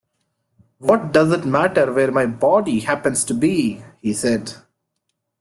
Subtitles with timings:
[0.79, 4.55] ‘What does it matter where my body happens to be?’ he said.